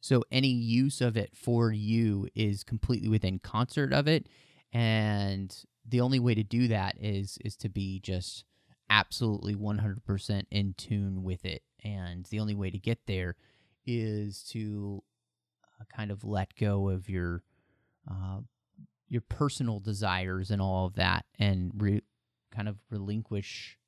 [0.01, 4.29] So any use of it for you is completely within concert of it
[4.73, 5.55] and
[5.89, 8.45] the only way to do that is is to be just
[8.91, 11.63] absolutely 100% in tune with it.
[11.85, 13.37] And the only way to get there
[13.87, 15.03] is to
[15.65, 17.43] uh, kind of let go of your
[18.11, 18.41] uh,
[19.09, 22.03] your personal desires and all of that and re-
[22.55, 23.79] kind of relinquish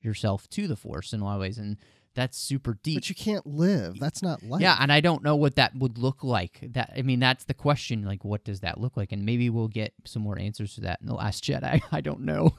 [0.00, 1.58] yourself to the force in a lot of ways.
[1.58, 1.78] And
[2.16, 2.96] that's super deep.
[2.96, 4.00] But you can't live.
[4.00, 4.62] That's not life.
[4.62, 6.58] Yeah, and I don't know what that would look like.
[6.72, 8.04] That I mean, that's the question.
[8.04, 9.12] Like, what does that look like?
[9.12, 11.80] And maybe we'll get some more answers to that in the Last Jedi.
[11.92, 12.56] I don't know.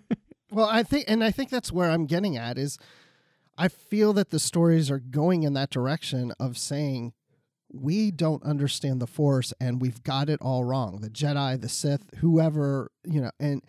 [0.52, 2.78] well, I think, and I think that's where I'm getting at is,
[3.56, 7.14] I feel that the stories are going in that direction of saying
[7.72, 11.00] we don't understand the Force and we've got it all wrong.
[11.00, 13.62] The Jedi, the Sith, whoever you know, and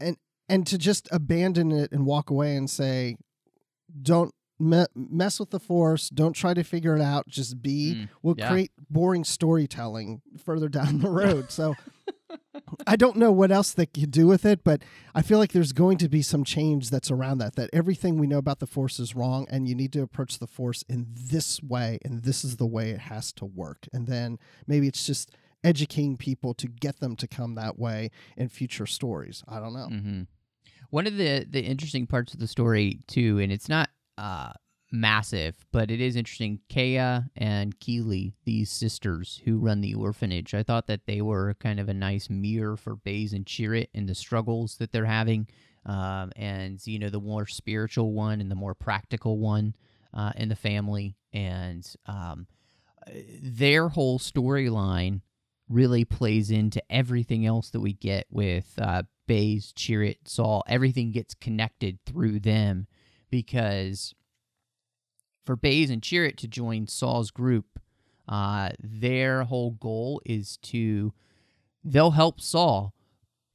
[0.00, 0.16] and
[0.48, 3.16] and to just abandon it and walk away and say
[4.02, 6.08] don't me- mess with the force.
[6.08, 7.28] Don't try to figure it out.
[7.28, 7.94] Just be.
[7.94, 8.48] Mm, we'll yeah.
[8.50, 11.50] create boring storytelling further down the road.
[11.50, 11.74] So
[12.86, 14.82] I don't know what else they could do with it, but
[15.14, 17.56] I feel like there's going to be some change that's around that.
[17.56, 20.46] That everything we know about the force is wrong, and you need to approach the
[20.46, 23.86] force in this way, and this is the way it has to work.
[23.92, 25.30] And then maybe it's just
[25.64, 29.42] educating people to get them to come that way in future stories.
[29.48, 29.88] I don't know.
[29.88, 30.22] hmm
[30.90, 34.52] One of the the interesting parts of the story too, and it's not uh,
[34.92, 36.60] massive, but it is interesting.
[36.72, 41.80] Kaya and Keely, these sisters who run the orphanage, I thought that they were kind
[41.80, 45.48] of a nice mirror for Baze and Chirrut and the struggles that they're having,
[45.84, 49.74] um, and you know the more spiritual one and the more practical one
[50.14, 52.46] uh, in the family, and um,
[53.42, 55.20] their whole storyline
[55.68, 60.62] really plays into everything else that we get with uh, Baze, Chirrut, Saw.
[60.68, 62.86] Everything gets connected through them
[63.36, 64.14] because
[65.44, 67.78] for Baze and Chirrut to join Saw's group,
[68.26, 71.12] uh, their whole goal is to
[71.84, 72.92] they'll help Saw,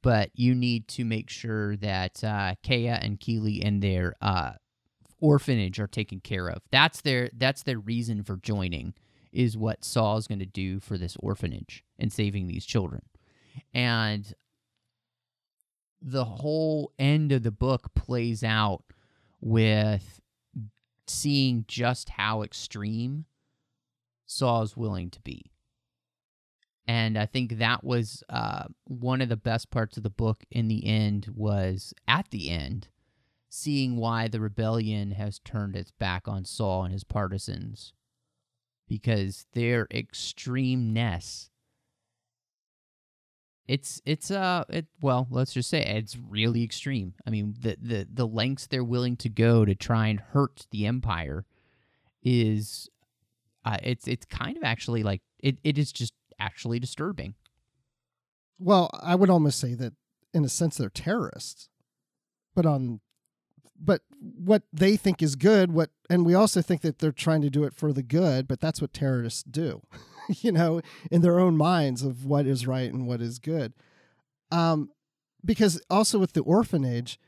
[0.00, 4.52] but you need to make sure that uh, Kaya and Keely and their uh,
[5.20, 6.62] orphanage are taken care of.
[6.70, 8.94] That's their that's their reason for joining
[9.32, 13.02] is what Saw is going to do for this orphanage and saving these children.
[13.74, 14.32] And
[16.00, 18.84] the whole end of the book plays out
[19.42, 20.20] with
[21.06, 23.26] seeing just how extreme
[24.24, 25.52] Saw is willing to be.
[26.86, 30.68] And I think that was uh, one of the best parts of the book in
[30.68, 32.88] the end was at the end
[33.50, 37.92] seeing why the rebellion has turned its back on Saw and his partisans
[38.88, 41.50] because their extremeness
[43.68, 48.06] it's it's uh it well let's just say it's really extreme i mean the the
[48.12, 51.44] the lengths they're willing to go to try and hurt the empire
[52.22, 52.88] is
[53.64, 57.34] uh, it's it's kind of actually like it, it is just actually disturbing
[58.58, 59.94] Well, I would almost say that
[60.32, 61.68] in a sense they're terrorists.
[62.54, 63.00] But on
[63.84, 67.50] but what they think is good, what and we also think that they're trying to
[67.50, 69.82] do it for the good, but that's what terrorists do.
[70.40, 73.72] you know, in their own minds of what is right and what is good.
[74.50, 74.90] Um
[75.44, 77.18] because also with the orphanage,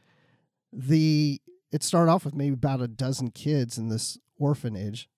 [0.72, 1.40] the
[1.72, 5.08] it started off with maybe about a dozen kids in this orphanage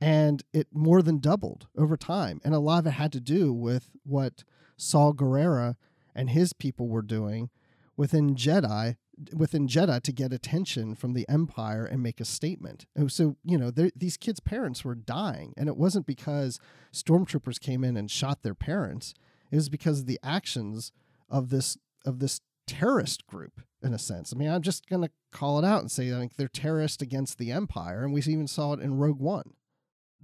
[0.00, 2.40] and it more than doubled over time.
[2.44, 4.42] And a lot of it had to do with what
[4.76, 5.76] Saw Gerrera
[6.14, 7.50] and his people were doing
[7.96, 8.96] within Jedha
[9.34, 12.86] within Jedha to get attention from the Empire and make a statement.
[12.94, 16.58] And so, you know, these kids' parents were dying, and it wasn't because
[16.92, 19.14] stormtroopers came in and shot their parents.
[19.50, 20.92] It was because of the actions
[21.28, 24.32] of this of this terrorist group, in a sense.
[24.32, 27.38] I mean, I'm just going to call it out and say like they're terrorists against
[27.38, 29.54] the Empire, and we even saw it in Rogue One.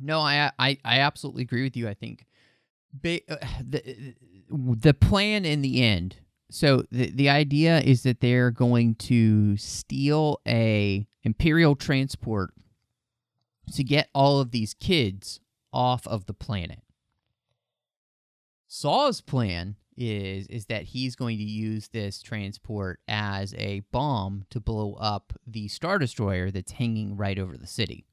[0.00, 1.88] No, I I, I absolutely agree with you.
[1.88, 2.26] I think
[2.92, 4.14] ba- uh, the
[4.50, 6.16] the plan in the end.
[6.50, 12.54] So the the idea is that they're going to steal a imperial transport
[13.74, 15.40] to get all of these kids
[15.72, 16.82] off of the planet.
[18.68, 24.60] Saw's plan is is that he's going to use this transport as a bomb to
[24.60, 28.06] blow up the star destroyer that's hanging right over the city.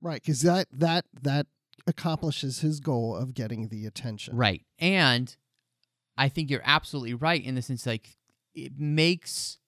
[0.00, 1.46] Right, because that that that
[1.86, 4.36] accomplishes his goal of getting the attention.
[4.36, 4.62] Right.
[4.78, 5.36] And
[6.16, 8.16] I think you're absolutely right in the sense like
[8.54, 9.58] it makes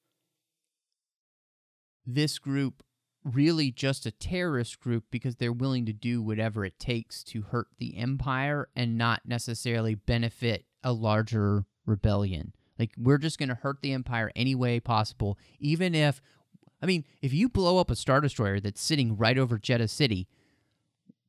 [2.07, 2.83] this group
[3.25, 7.67] really just a terrorist group because they're willing to do whatever it takes to hurt
[7.79, 12.55] the empire and not necessarily benefit a larger rebellion.
[12.79, 16.21] Like we're just going to hurt the empire any way possible even if
[16.81, 20.29] I mean, if you blow up a star destroyer that's sitting right over Jedha City,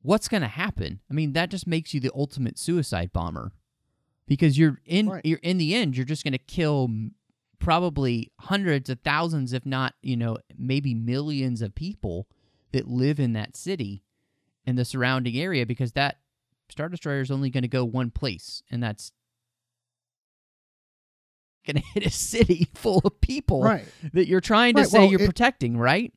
[0.02, 1.00] what's going to happen?
[1.10, 3.52] I mean, that just makes you the ultimate suicide bomber
[4.28, 5.24] because you're in Right.
[5.26, 6.88] you're in the end you're just going to kill
[7.58, 12.28] probably hundreds of thousands if not, you know, maybe millions of people
[12.72, 14.04] that live in that city
[14.64, 16.18] and the surrounding area because that
[16.68, 19.10] star destroyer is only going to go one place and that's
[21.66, 23.84] going to hit a city full of people Right.
[24.12, 26.12] that you're trying to Right, say well, you're it- protecting, right?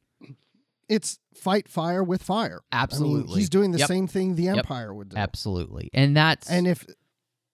[0.87, 2.61] It's fight fire with fire.
[2.71, 3.39] I mean, Absolutely.
[3.39, 3.87] he's doing the Yep.
[3.87, 4.57] same thing the Yep.
[4.57, 5.15] Empire would do.
[5.17, 5.89] Absolutely.
[5.93, 6.85] And that's And if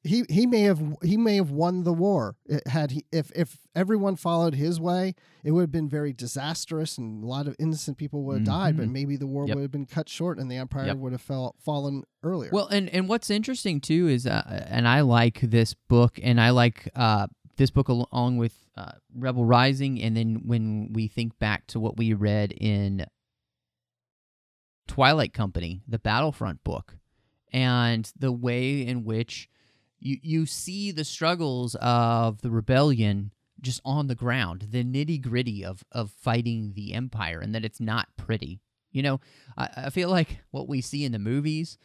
[0.08, 3.60] he he may have he may have won the war It had he if if
[3.76, 7.98] everyone followed his way, it would have been very disastrous and a lot of innocent
[7.98, 8.78] people would have died.
[8.78, 8.92] But Mhm.
[8.92, 9.56] maybe the war Yep.
[9.56, 10.98] would have been cut short and the Empire Yep.
[10.98, 12.50] would have fell, fallen earlier.
[12.52, 16.50] Well, and and what's interesting too is, uh, and I like this book, and I
[16.50, 17.28] like uh,
[17.58, 21.98] this book along with uh, Rebel Rising, and then when we think back to what
[21.98, 23.06] we read in
[24.88, 26.98] Twilight Company, the Battlefront book,
[27.52, 29.50] and the way in which
[30.00, 35.64] you you see the struggles of the rebellion just on the ground, the nitty gritty
[35.64, 38.62] of of fighting the empire, and that it's not pretty.
[38.92, 39.20] You know,
[39.58, 41.78] I, I feel like what we see in the movies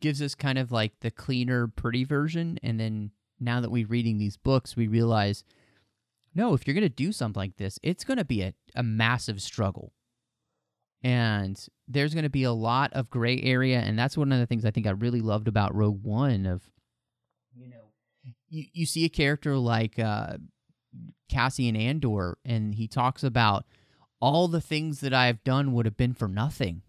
[0.00, 4.18] gives us kind of like the cleaner, pretty version, and then now that we're reading
[4.18, 5.44] these books, we realize,
[6.34, 9.92] no, if you're gonna do something like this, it's gonna be a, a massive struggle.
[11.04, 14.46] And there's going to be a lot of gray area, and that's one of the
[14.46, 16.46] things I think I really loved about Rogue One.
[16.46, 16.62] Of
[18.52, 20.36] you you see a character like uh,
[21.28, 23.64] Cassian Andor, and he talks about
[24.20, 26.82] all the things that I've done would have been for nothing.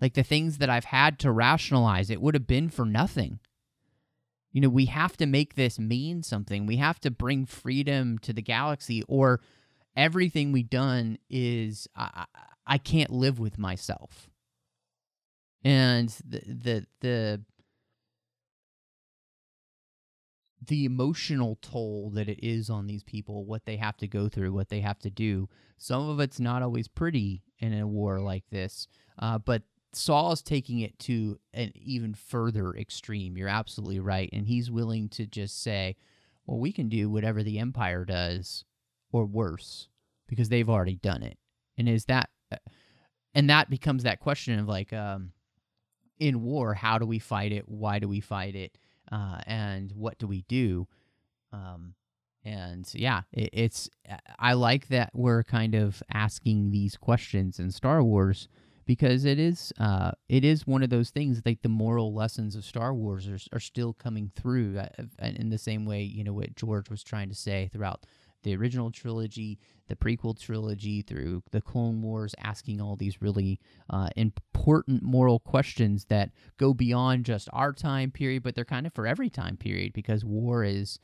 [0.00, 3.40] Like the things that I've had to rationalize, it would have been for nothing.
[4.52, 6.66] You know, we have to make this mean something.
[6.66, 9.40] We have to bring freedom to the galaxy, or
[9.96, 12.26] everything we've done is I,
[12.66, 14.28] I can't live with myself.
[15.64, 17.40] And the the the
[20.66, 24.52] the emotional toll that it is on these people, what they have to go through,
[24.52, 25.48] what they have to do.
[25.78, 28.88] Some of it's not always pretty in a war like this,
[29.18, 29.62] uh, but
[29.92, 33.36] is taking it to an even further extreme.
[33.36, 34.28] You're absolutely right.
[34.32, 35.96] And he's willing to just say,
[36.46, 38.64] well, we can do whatever the Empire does
[39.12, 39.88] or worse
[40.28, 41.38] because they've already done it.
[41.78, 42.56] And is that, uh,
[43.34, 45.32] and that becomes that question of like, um,
[46.18, 47.68] in war, how do we fight it?
[47.68, 48.78] Why do we fight it?
[49.10, 50.86] Uh, and what do we do?
[51.52, 51.94] Um,
[52.44, 53.90] and yeah, it, it's,
[54.38, 58.48] I like that we're kind of asking these questions in Star Wars
[58.86, 62.64] because it is uh, it is one of those things like the moral lessons of
[62.64, 66.54] Star Wars are, are still coming through uh, in the same way you know what
[66.54, 68.06] George was trying to say throughout
[68.46, 74.08] the original trilogy, the prequel trilogy, through the Clone Wars, asking all these really uh,
[74.14, 79.06] important moral questions that go beyond just our time period, but they're kind of for
[79.06, 80.98] every time period because war is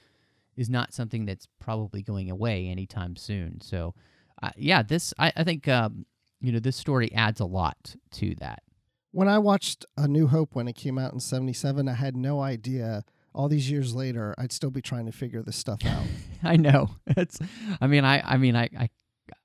[0.55, 3.61] is not something that's probably going away anytime soon.
[3.61, 3.95] So,
[4.43, 6.07] uh, yeah, this I, I think um,
[6.41, 8.63] you know this story adds a lot to that.
[9.11, 12.41] When I watched A New Hope when it came out in '77, I had no
[12.41, 13.03] idea
[13.35, 16.07] all these years later, I'd still be trying to figure this stuff out.
[16.45, 16.91] I know.
[17.07, 17.39] It's,
[17.81, 18.91] I mean, I, I mean, I, I,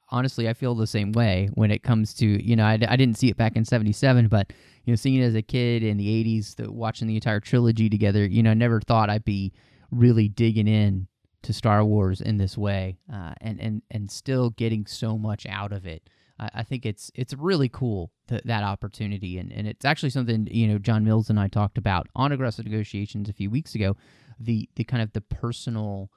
[0.10, 3.18] honestly, I feel the same way when it comes to, you know, I, I didn't
[3.18, 4.52] see it back in 77, but,
[4.86, 7.90] you know, seeing it as a kid in the 80s, the, watching the entire trilogy
[7.90, 9.54] together, you know, I never thought I'd be
[9.92, 11.08] really digging in
[11.44, 15.72] to Star Wars in this way uh, and, and, and still getting so much out
[15.72, 16.10] of it.
[16.40, 20.48] I, I think it's it's really cool th- that opportunity, and, and it's actually something
[20.52, 23.96] you know John Mills and I talked about on aggressive negotiations a few weeks ago.
[24.40, 26.12] The the kind of the personal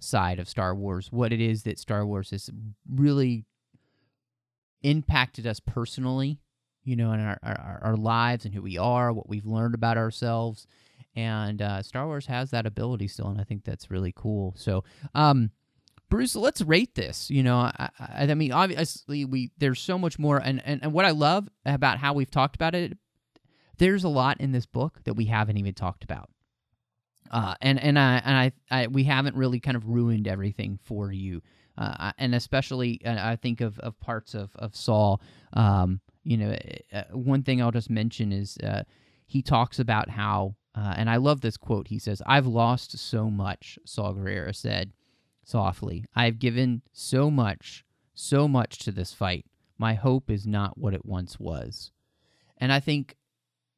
[0.00, 2.50] side of Star Wars, what it is that Star Wars has
[2.88, 3.44] really
[4.82, 6.38] impacted us personally,
[6.84, 9.96] you know, in our, our, our lives and who we are, what we've learned about
[9.96, 10.66] ourselves.
[11.14, 14.54] And uh, Star Wars has that ability still, and I think that's really cool.
[14.56, 14.84] So,
[15.14, 15.50] um,
[16.08, 17.30] Bruce, let's rate this.
[17.30, 20.92] You know, I, I, I, mean, obviously, we there's so much more, and, and and
[20.92, 22.96] what I love about how we've talked about it,
[23.78, 26.30] there's a lot in this book that we haven't even talked about,
[27.30, 31.12] uh, and and I and I, I we haven't really kind of ruined everything for
[31.12, 31.42] you,
[31.78, 35.16] uh, and especially uh, I think of of parts of of Saw.
[35.52, 36.56] Um, you know,
[36.92, 38.82] uh, one thing I'll just mention is uh,
[39.26, 41.88] he talks about how, uh, and I love this quote.
[41.88, 44.92] He says, "I've lost so much," Saw Gerrera said
[45.44, 46.04] softly.
[46.14, 49.46] I have given so much, so much to this fight.
[49.78, 51.90] My hope is not what it once was.
[52.58, 53.16] And I think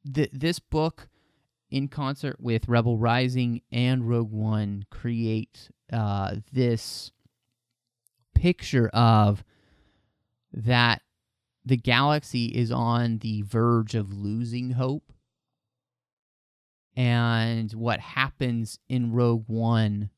[0.05, 1.07] that this book,
[1.73, 7.11] in concert with Rebel Rising and Rogue One, create uh, this
[8.35, 9.43] picture of
[10.53, 11.01] that
[11.65, 15.11] the galaxy is on the verge of losing hope.
[16.95, 20.11] And what happens in Rogue One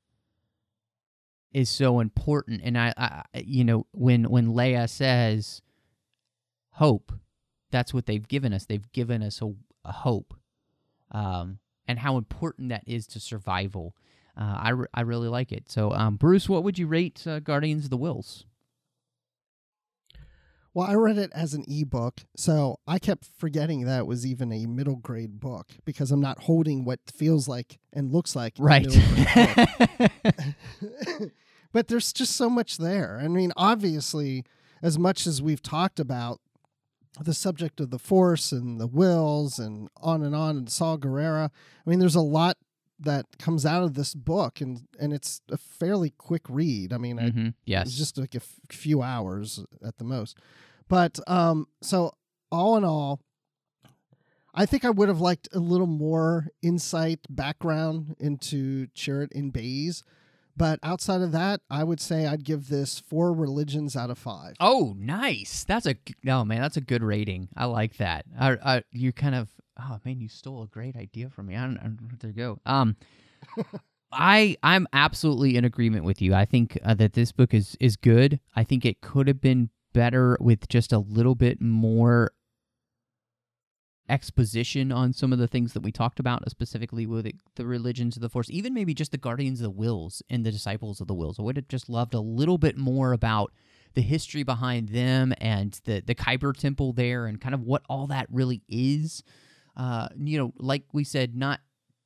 [1.53, 2.62] is so important.
[2.66, 5.62] And I, I, you know, when when Leia says
[6.72, 7.14] hope,
[7.72, 8.66] that's what they've given us.
[8.66, 9.53] They've given us a,
[9.86, 10.34] a hope,
[11.12, 13.95] um, and how important that is to survival.
[14.38, 15.70] Uh, I, re- I really like it.
[15.70, 18.43] So, um, Bruce, what would you rate uh, Guardians of the Whills?
[20.76, 24.51] Well, I read it as an ebook, so I kept forgetting that it was even
[24.51, 28.86] a middle grade book because I'm not holding what feels like and looks like right.
[31.72, 33.22] but there's just so much there.
[33.24, 34.43] I mean, obviously,
[34.82, 36.41] as much as we've talked about
[37.22, 41.49] the subject of the Force and the Whills and on and on and Saw Gerrera,
[41.49, 42.57] I mean, there's a lot
[42.99, 46.93] that comes out of this book and and it's a fairly quick read.
[46.93, 47.47] I mean, mm-hmm.
[47.47, 50.38] I, yes, it's just like a f- few hours at the most.
[50.88, 52.13] But um, so
[52.51, 53.20] all in all,
[54.53, 60.03] I think I would have liked a little more insight background into Chirrut in Baze.
[60.58, 64.56] But outside of that, I would say I'd give this four religions out of five.
[64.60, 65.66] Oh, nice.
[65.66, 66.62] That's a no man.
[66.62, 67.49] That's a good rating.
[67.58, 68.26] I like that.
[68.39, 69.49] I, I, you kind of
[69.80, 71.56] oh man, you stole a great idea from me.
[71.56, 72.60] I don't, I don't know where to go.
[72.66, 72.95] Um,
[74.12, 76.34] I I'm absolutely in agreement with you.
[76.34, 78.39] I think uh, that this book is is good.
[78.56, 82.32] I think it could have been better with just a little bit more
[84.08, 88.16] exposition on some of the things that we talked about, specifically with it, the religions
[88.16, 91.08] of the Force, even maybe just the Guardians of the Whills and the Disciples of
[91.08, 91.39] the Whills.
[91.39, 93.51] I would have just loved a little bit more about
[93.95, 98.08] the history behind them and the the Kyber Temple there and kind of what all
[98.08, 99.24] that really is.
[99.76, 101.62] Uh, you know, like we said, not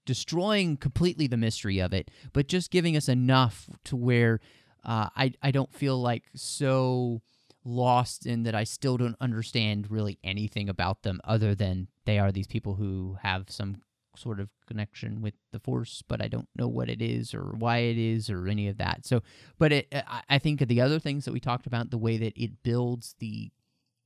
[0.05, 4.39] destroying completely the mystery of it, but just giving us enough to where
[4.83, 7.21] uh, I I don't feel like so
[7.69, 12.31] lost in that I still don't understand really anything about them other than they are
[12.31, 13.77] these people who have some
[14.15, 17.77] sort of connection with the force but i don't know what it is or why
[17.77, 19.21] it is or any of that so
[19.57, 19.87] but it
[20.27, 23.49] i think the other things that we talked about the way that it builds the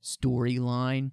[0.04, 1.10] storyline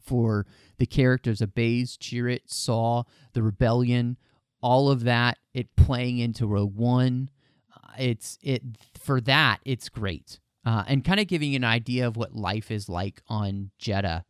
[0.00, 0.46] for
[0.78, 4.16] the characters of Baze, Chirrut, Saw, the rebellion,
[4.62, 7.30] all of that, it playing into Rogue One.
[7.74, 8.62] Uh, it's it
[8.98, 10.40] for that, it's great.
[10.64, 14.24] Uh, and kind of giving an idea of what life is like on Jedha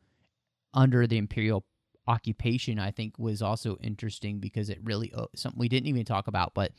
[0.73, 1.65] under the Imperial
[2.07, 6.29] occupation, I think was also interesting because it really uh, something we didn't even talk
[6.29, 6.73] about, but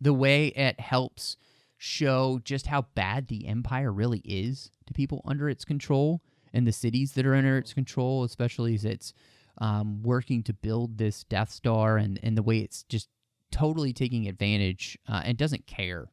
[0.00, 1.36] the way it helps
[1.76, 6.22] show just how bad the Empire really is to people under its control
[6.52, 9.12] and the cities that are under its control, especially as it's
[9.58, 13.08] um, working to build this Death Star and, and the way it's just
[13.50, 16.06] totally taking advantage uh, and doesn't care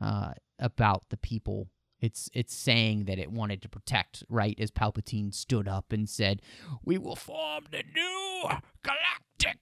[0.00, 1.68] uh, about the people.
[2.00, 4.58] It's it's saying that it wanted to protect, right?
[4.60, 6.42] As Palpatine stood up and said,
[6.84, 8.44] "We will form the new
[8.82, 9.58] galactic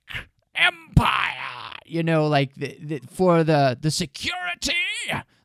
[0.54, 4.72] empire." You know, like the, the, for the the security.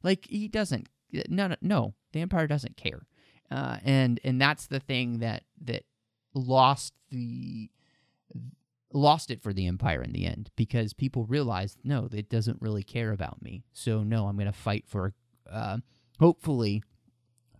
[0.04, 0.88] Like he doesn't.
[1.30, 1.94] No, no, no.
[2.14, 3.06] The Empire doesn't care
[3.52, 5.84] uh, and and that's the thing that that
[6.34, 7.70] lost the
[8.94, 12.84] lost it for the empire in the end because people realized no it doesn't really
[12.84, 15.14] care about me so no i'm going to fight for
[15.50, 15.78] uh,
[16.22, 16.84] hopefully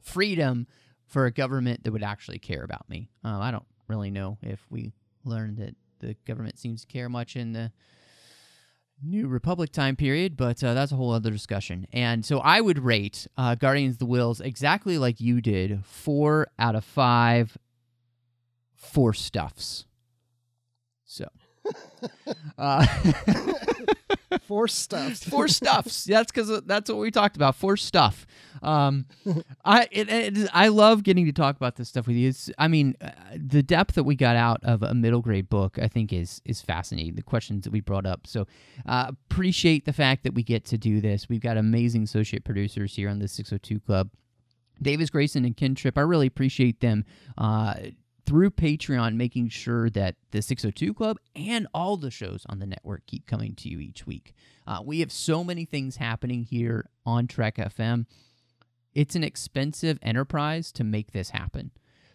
[0.02, 0.68] freedom
[1.06, 4.66] for a government that would actually care about me uh, i don't really know if
[4.70, 4.94] we
[5.26, 7.72] learned that the government seems to care much in the
[9.04, 11.88] New Republic time period, but uh, that's a whole other discussion.
[11.92, 16.48] And so I would rate uh, Guardians of the Whills exactly like you did four
[16.60, 17.58] out of five
[18.76, 19.86] four stuffs.
[21.04, 21.28] So.
[22.58, 22.86] uh,
[24.42, 25.24] Four stuffs.
[25.30, 26.06] four stuffs.
[26.06, 27.56] That's because that's what we talked about.
[27.56, 28.26] Four stuff.
[28.62, 29.06] Um,
[29.66, 32.30] I it, it, I love getting to talk about this stuff with you.
[32.30, 35.78] It's, I mean, uh, the depth that we got out of a middle grade book,
[35.80, 37.16] I think, is is fascinating.
[37.16, 38.28] The questions that we brought up.
[38.28, 38.48] So
[38.86, 41.28] uh, appreciate the fact that we get to do this.
[41.30, 44.10] We've got amazing associate producers here on the 602 Club.
[44.82, 47.06] Davis Grayson and Ken Tripp, I really appreciate them
[47.38, 47.76] uh,
[48.32, 53.06] through Patreon, making sure that the 602 Club and all the shows on the network
[53.06, 54.34] keep coming to you each week.
[54.66, 58.06] Uh, we have so many things happening here on Trek FM.
[58.96, 61.72] It's an expensive enterprise to make this happen.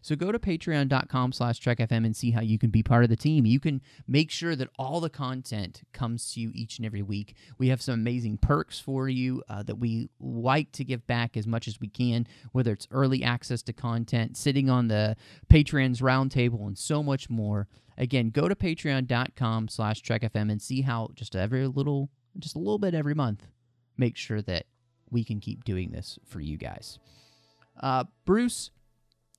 [0.06, 3.16] So go to patreon.com slash trekfm and see how you can be part of the
[3.16, 3.44] team.
[3.44, 7.34] You can make sure that all the content comes to you each and every week.
[7.58, 11.48] We have some amazing perks for you uh, that we like to give back as
[11.48, 15.16] much as we can, whether it's early access to content, sitting on the
[15.48, 17.66] Patreon's roundtable, and so much more.
[17.98, 22.78] Again, go to patreon.com slash trekfm and see how just every little, just a little
[22.78, 23.48] bit every month,
[23.98, 24.66] make sure that
[25.10, 27.00] we can keep doing this for you guys.
[27.80, 28.70] Uh, Bruce,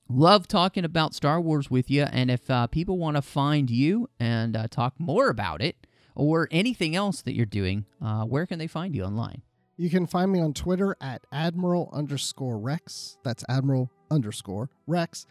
[0.08, 2.04] love talking about Star Wars with you.
[2.04, 6.48] And if uh, people want to find you and uh, talk more about it or
[6.50, 9.42] anything else that you're doing, uh, where can they find you online?
[9.76, 13.18] You can find me on Twitter at Admiral underscore Rex.
[13.22, 15.26] That's Admiral underscore Rex.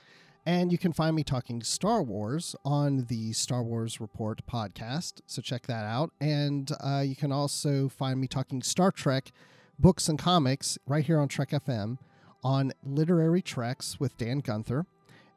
[0.45, 5.19] And you can find me talking Star Wars on the Star Wars Report podcast.
[5.25, 6.11] So check that out.
[6.21, 9.33] And uh, you can also find me talking Star Trek
[9.77, 11.97] books and comics right here on Trek FM
[12.43, 14.85] on Literary Treks with Dan Gunther.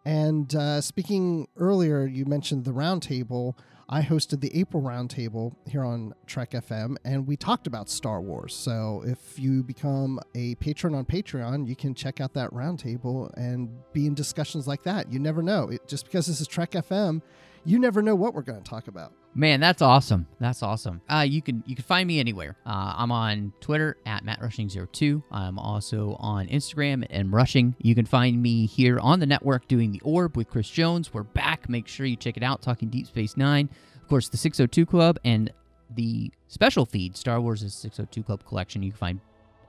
[0.04, 3.54] And uh, speaking earlier, you mentioned the roundtable.
[3.88, 8.54] I hosted the April roundtable here on Trek FM, and we talked about Star Wars.
[8.54, 13.68] So if you become a patron on Patreon, you can check out that roundtable and
[13.92, 15.12] be in discussions like that.
[15.12, 15.70] You never know.
[15.70, 17.20] It, just because this is Trek FM,
[17.64, 19.12] you never know what we're going to talk about.
[19.34, 20.26] Man, that's awesome.
[20.40, 21.02] That's awesome.
[21.08, 22.56] Uh, you can you can find me anywhere.
[22.66, 25.22] Uh, I'm on Twitter at MattRushing02.
[25.30, 27.76] I'm also on Instagram and Rushing.
[27.78, 31.14] You can find me here on the network doing the Orb with Chris Jones.
[31.14, 31.68] We're back.
[31.68, 32.60] Make sure you check it out.
[32.60, 33.68] Talking Deep Space Nine,
[34.02, 35.52] of course, the 602 Club and
[35.94, 38.82] the special feed Star Wars' is 602 Club collection.
[38.82, 39.20] You can find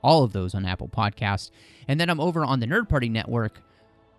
[0.02, 1.50] all of those on Apple Podcasts.
[1.86, 3.62] And then I'm over on the Nerd Party Network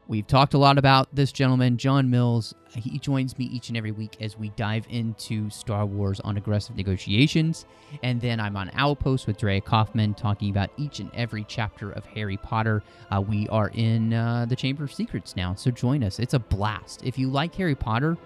[0.06, 2.54] We've talked a lot about this gentleman, John Mills.
[2.76, 6.76] He joins me each and every week as we dive into Star Wars on aggressive
[6.76, 7.66] negotiations.
[8.04, 12.06] And then I'm on Owlpost with Drea Kaufman talking about each and every chapter of
[12.06, 12.84] Harry Potter.
[13.12, 16.20] Uh, we are in uh, the Chamber of Secrets now, so join us.
[16.20, 17.06] It's a blast.
[17.06, 18.18] If you like Harry Potter,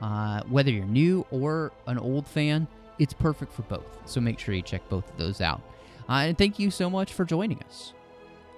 [0.00, 2.68] uh, whether you're new or an old fan,
[3.00, 3.98] it's perfect for both.
[4.04, 5.60] So make sure you check both of those out.
[6.08, 7.92] Uh, and thank you so much for joining us.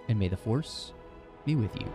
[0.09, 0.93] And may the Force
[1.47, 1.87] be with you.